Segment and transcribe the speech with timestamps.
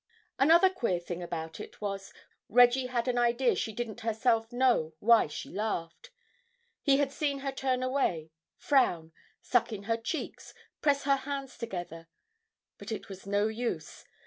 [0.39, 2.11] Another queer thing about it was,
[2.49, 6.09] Reggie had an idea she didn't herself know why she laughed.
[6.81, 9.11] He had seen her turn away, frown,
[9.43, 12.07] suck in her cheeks, press her hands together.
[12.79, 14.03] But it was no use.